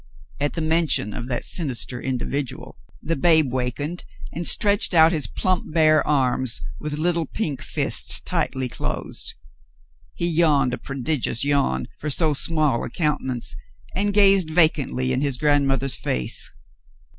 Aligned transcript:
x\t 0.39 0.55
the 0.59 0.67
mention 0.67 1.13
of 1.13 1.27
that 1.27 1.45
sinister 1.45 2.01
individual, 2.01 2.75
the 3.03 3.15
babe 3.15 3.53
wakened 3.53 4.03
and 4.31 4.47
stretched 4.47 4.95
out 4.95 5.11
his 5.11 5.27
plump, 5.27 5.71
bare 5.71 6.03
arms, 6.07 6.59
with 6.79 6.97
little 6.97 7.27
pink 7.27 7.61
fists 7.61 8.19
tightly 8.19 8.67
closed. 8.67 9.35
He 10.15 10.25
yawned 10.27 10.73
a 10.73 10.79
prodigious 10.79 11.43
yawn 11.45 11.87
for 11.99 12.09
so 12.09 12.33
small 12.33 12.83
a 12.83 12.89
countenance, 12.89 13.55
and 13.93 14.11
gazed 14.11 14.49
vacantly 14.49 15.13
in 15.13 15.21
his 15.21 15.37
grandmother's 15.37 15.97
face. 15.97 16.49